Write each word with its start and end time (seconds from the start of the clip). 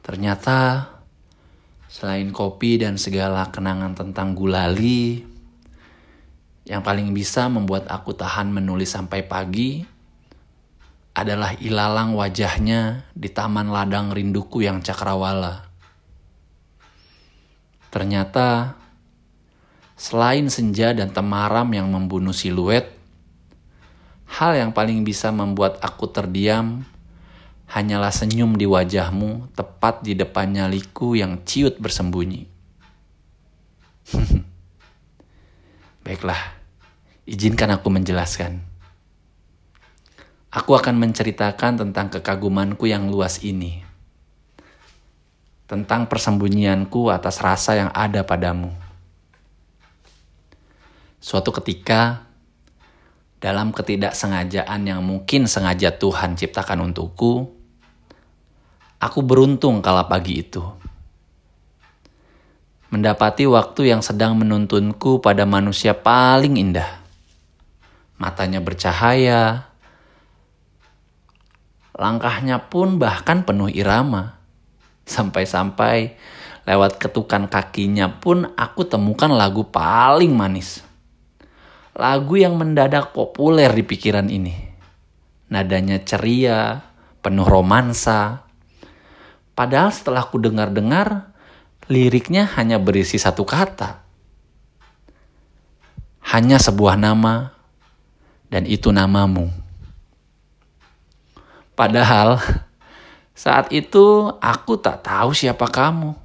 Ternyata 0.00 0.88
selain 1.90 2.32
kopi 2.32 2.80
dan 2.80 2.96
segala 2.96 3.50
kenangan 3.52 3.92
tentang 3.92 4.32
gulali, 4.32 5.26
yang 6.64 6.86
paling 6.86 7.10
bisa 7.10 7.50
membuat 7.50 7.90
aku 7.90 8.14
tahan 8.14 8.52
menulis 8.54 8.94
sampai 8.94 9.26
pagi 9.26 9.82
adalah 11.10 11.52
ilalang 11.58 12.14
wajahnya 12.14 13.10
di 13.12 13.28
taman 13.28 13.74
ladang 13.74 14.14
rinduku 14.14 14.62
yang 14.62 14.78
cakrawala. 14.78 15.66
Ternyata 17.90 18.78
selain 19.98 20.46
senja 20.46 20.94
dan 20.94 21.10
temaram 21.10 21.66
yang 21.74 21.90
membunuh 21.90 22.32
siluet, 22.32 22.86
hal 24.30 24.54
yang 24.54 24.70
paling 24.70 25.02
bisa 25.02 25.34
membuat 25.34 25.82
aku 25.82 26.06
terdiam 26.06 26.86
hanyalah 27.70 28.10
senyum 28.10 28.58
di 28.58 28.66
wajahmu 28.66 29.54
tepat 29.54 30.02
di 30.02 30.18
depan 30.18 30.50
nyaliku 30.50 31.14
yang 31.14 31.46
ciut 31.46 31.78
bersembunyi. 31.78 32.50
Baiklah, 36.04 36.58
izinkan 37.30 37.70
aku 37.70 37.86
menjelaskan. 37.94 38.58
Aku 40.50 40.74
akan 40.74 40.98
menceritakan 40.98 41.78
tentang 41.78 42.10
kekagumanku 42.10 42.90
yang 42.90 43.06
luas 43.06 43.38
ini. 43.46 43.86
Tentang 45.70 46.10
persembunyianku 46.10 47.06
atas 47.14 47.38
rasa 47.38 47.78
yang 47.78 47.94
ada 47.94 48.26
padamu. 48.26 48.74
Suatu 51.22 51.54
ketika, 51.54 52.26
dalam 53.38 53.70
ketidaksengajaan 53.70 54.90
yang 54.90 55.06
mungkin 55.06 55.46
sengaja 55.46 55.94
Tuhan 55.94 56.34
ciptakan 56.34 56.90
untukku, 56.90 57.59
Aku 59.00 59.24
beruntung 59.24 59.80
kala 59.80 60.04
pagi 60.12 60.44
itu. 60.44 60.60
Mendapati 62.92 63.48
waktu 63.48 63.96
yang 63.96 64.04
sedang 64.04 64.36
menuntunku 64.36 65.24
pada 65.24 65.48
manusia 65.48 65.96
paling 65.96 66.60
indah. 66.60 67.00
Matanya 68.20 68.60
bercahaya. 68.60 69.72
Langkahnya 71.96 72.68
pun 72.68 73.00
bahkan 73.00 73.40
penuh 73.40 73.72
irama. 73.72 74.36
Sampai-sampai 75.08 76.20
lewat 76.68 77.00
ketukan 77.00 77.48
kakinya 77.48 78.20
pun 78.20 78.52
aku 78.52 78.84
temukan 78.84 79.32
lagu 79.32 79.64
paling 79.64 80.36
manis. 80.36 80.84
Lagu 81.96 82.36
yang 82.36 82.60
mendadak 82.60 83.16
populer 83.16 83.72
di 83.72 83.80
pikiran 83.80 84.28
ini. 84.28 84.60
Nadanya 85.48 86.04
ceria, 86.04 86.84
penuh 87.24 87.48
romansa, 87.48 88.49
Padahal 89.60 89.92
setelah 89.92 90.24
aku 90.24 90.40
dengar-dengar, 90.40 91.36
liriknya 91.84 92.48
hanya 92.56 92.80
berisi 92.80 93.20
satu 93.20 93.44
kata. 93.44 94.00
Hanya 96.32 96.56
sebuah 96.56 96.96
nama, 96.96 97.52
dan 98.48 98.64
itu 98.64 98.88
namamu. 98.88 99.52
Padahal 101.76 102.40
saat 103.36 103.68
itu 103.68 104.32
aku 104.40 104.80
tak 104.80 105.04
tahu 105.04 105.36
siapa 105.36 105.68
kamu, 105.68 106.16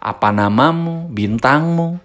apa 0.00 0.32
namamu, 0.32 1.12
bintangmu. 1.12 2.00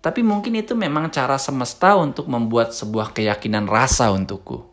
Tapi 0.00 0.24
mungkin 0.24 0.64
itu 0.64 0.72
memang 0.72 1.12
cara 1.12 1.36
semesta 1.36 1.92
untuk 2.00 2.24
membuat 2.24 2.72
sebuah 2.72 3.12
keyakinan 3.12 3.68
rasa 3.68 4.08
untukku. 4.16 4.64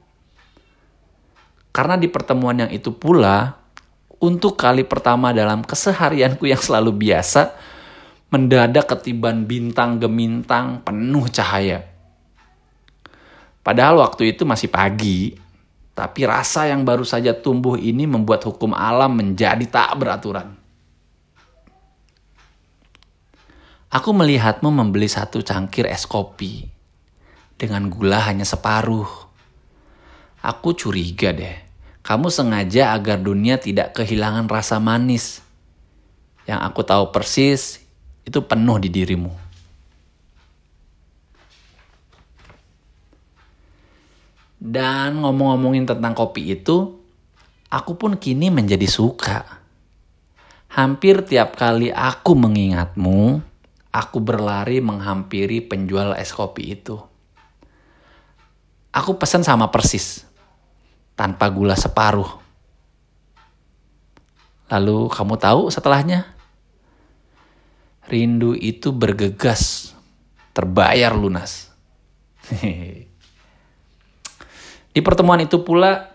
Karena 1.76 2.00
di 2.00 2.08
pertemuan 2.08 2.64
yang 2.64 2.72
itu 2.72 2.96
pula, 2.96 3.65
untuk 4.20 4.56
kali 4.56 4.88
pertama 4.88 5.36
dalam 5.36 5.66
keseharianku 5.66 6.48
yang 6.48 6.62
selalu 6.62 6.96
biasa, 6.96 7.52
mendadak 8.32 8.88
ketiban 8.88 9.44
bintang 9.44 10.00
gemintang 10.00 10.84
penuh 10.84 11.28
cahaya. 11.28 11.84
Padahal 13.66 14.00
waktu 14.00 14.38
itu 14.38 14.46
masih 14.46 14.70
pagi, 14.70 15.36
tapi 15.98 16.28
rasa 16.28 16.70
yang 16.70 16.86
baru 16.86 17.02
saja 17.02 17.34
tumbuh 17.34 17.76
ini 17.80 18.06
membuat 18.06 18.46
hukum 18.46 18.78
alam 18.78 19.16
menjadi 19.18 19.66
tak 19.66 19.98
beraturan. 19.98 20.54
Aku 23.90 24.12
melihatmu 24.12 24.70
membeli 24.70 25.08
satu 25.08 25.40
cangkir 25.40 25.88
es 25.88 26.04
kopi 26.04 26.68
dengan 27.56 27.88
gula 27.88 28.20
hanya 28.28 28.44
separuh. 28.44 29.08
Aku 30.46 30.78
curiga 30.78 31.34
deh 31.34 31.65
kamu 32.06 32.30
sengaja 32.30 32.94
agar 32.94 33.18
dunia 33.18 33.58
tidak 33.58 33.98
kehilangan 33.98 34.46
rasa 34.46 34.78
manis. 34.78 35.42
Yang 36.46 36.62
aku 36.62 36.82
tahu 36.86 37.10
persis 37.10 37.82
itu 38.22 38.46
penuh 38.46 38.78
di 38.78 38.94
dirimu. 38.94 39.34
Dan 44.62 45.26
ngomong-ngomongin 45.26 45.90
tentang 45.90 46.14
kopi 46.14 46.54
itu, 46.54 46.94
aku 47.74 47.98
pun 47.98 48.22
kini 48.22 48.54
menjadi 48.54 48.86
suka. 48.86 49.66
Hampir 50.70 51.26
tiap 51.26 51.58
kali 51.58 51.90
aku 51.90 52.38
mengingatmu, 52.38 53.42
aku 53.90 54.18
berlari 54.22 54.78
menghampiri 54.78 55.58
penjual 55.66 56.14
es 56.14 56.30
kopi 56.30 56.78
itu. 56.78 57.02
Aku 58.94 59.18
pesan 59.18 59.42
sama 59.42 59.74
persis, 59.74 60.26
tanpa 61.16 61.48
gula 61.50 61.74
separuh. 61.80 62.44
Lalu 64.70 65.10
kamu 65.10 65.36
tahu 65.40 65.72
setelahnya? 65.72 66.28
Rindu 68.06 68.54
itu 68.54 68.94
bergegas, 68.94 69.96
terbayar 70.54 71.16
lunas. 71.18 71.74
Di 74.94 75.02
pertemuan 75.02 75.42
itu 75.42 75.60
pula, 75.66 76.08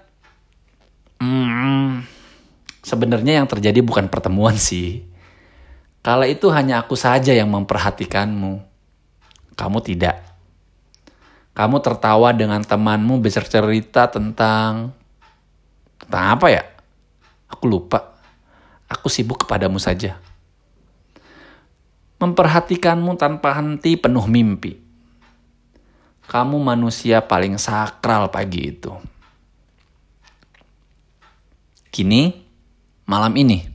hmm, 1.19 2.07
sebenarnya 2.81 3.43
yang 3.43 3.49
terjadi 3.51 3.83
bukan 3.83 4.07
pertemuan 4.07 4.55
sih. 4.55 5.05
Kala 6.01 6.25
itu 6.25 6.49
hanya 6.49 6.81
aku 6.81 6.97
saja 6.97 7.37
yang 7.37 7.53
memperhatikanmu. 7.53 8.65
Kamu 9.53 9.79
tidak. 9.85 10.30
Kamu 11.61 11.77
tertawa 11.85 12.33
dengan 12.33 12.65
temanmu 12.65 13.21
bercerita 13.21 14.09
tentang 14.09 14.97
tentang 16.01 16.25
apa 16.33 16.49
ya? 16.49 16.65
Aku 17.53 17.69
lupa. 17.69 18.17
Aku 18.89 19.13
sibuk 19.13 19.45
kepadamu 19.45 19.77
saja. 19.77 20.17
Memperhatikanmu 22.17 23.13
tanpa 23.21 23.61
henti 23.61 24.01
penuh 24.01 24.25
mimpi. 24.25 24.81
Kamu 26.33 26.57
manusia 26.65 27.29
paling 27.29 27.61
sakral 27.61 28.33
pagi 28.33 28.73
itu. 28.73 28.97
Kini, 31.93 32.41
malam 33.05 33.37
ini, 33.37 33.69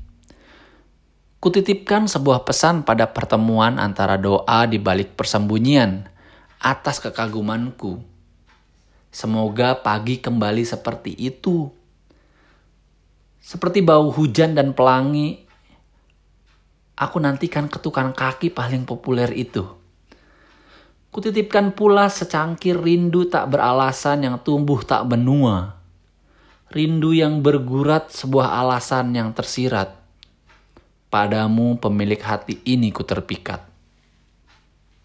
kutitipkan 1.38 2.10
sebuah 2.10 2.50
pesan 2.50 2.82
pada 2.82 3.14
pertemuan 3.14 3.78
antara 3.78 4.18
doa 4.18 4.66
di 4.66 4.82
balik 4.82 5.14
persembunyian 5.14 6.15
atas 6.66 6.98
kekagumanku. 6.98 8.02
Semoga 9.14 9.78
pagi 9.78 10.18
kembali 10.18 10.66
seperti 10.66 11.14
itu. 11.14 11.70
Seperti 13.38 13.86
bau 13.86 14.10
hujan 14.10 14.58
dan 14.58 14.74
pelangi, 14.74 15.46
aku 16.98 17.22
nantikan 17.22 17.70
ketukan 17.70 18.18
kaki 18.18 18.50
paling 18.50 18.90
populer 18.90 19.30
itu. 19.38 19.62
Kutitipkan 21.14 21.78
pula 21.78 22.10
secangkir 22.10 22.82
rindu 22.82 23.30
tak 23.30 23.54
beralasan 23.54 24.26
yang 24.26 24.42
tumbuh 24.42 24.82
tak 24.82 25.06
benua. 25.06 25.78
Rindu 26.74 27.14
yang 27.14 27.46
bergurat 27.46 28.10
sebuah 28.10 28.58
alasan 28.66 29.14
yang 29.14 29.32
tersirat. 29.38 29.94
Padamu 31.14 31.78
pemilik 31.78 32.20
hati 32.20 32.58
ini 32.66 32.90
ku 32.90 33.06
terpikat. 33.06 33.62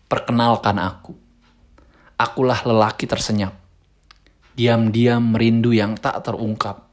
Perkenalkan 0.08 0.80
aku. 0.80 1.19
Akulah 2.20 2.60
lelaki 2.68 3.08
tersenyap. 3.08 3.56
Diam-diam 4.52 5.24
merindu 5.24 5.72
yang 5.72 5.96
tak 5.96 6.20
terungkap. 6.20 6.84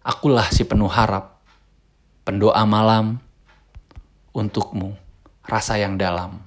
Akulah 0.00 0.48
si 0.48 0.64
penuh 0.64 0.88
harap. 0.88 1.44
Pendoa 2.24 2.64
malam 2.64 3.20
untukmu, 4.32 4.96
rasa 5.44 5.76
yang 5.76 6.00
dalam. 6.00 6.40